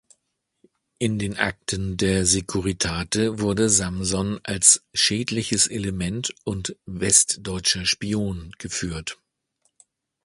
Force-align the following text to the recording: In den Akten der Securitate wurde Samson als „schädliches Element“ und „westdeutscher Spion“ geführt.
In 0.97 1.19
den 1.19 1.37
Akten 1.37 1.95
der 1.95 2.25
Securitate 2.25 3.39
wurde 3.39 3.69
Samson 3.69 4.39
als 4.41 4.83
„schädliches 4.95 5.67
Element“ 5.67 6.33
und 6.43 6.75
„westdeutscher 6.87 7.85
Spion“ 7.85 8.51
geführt. 8.57 9.19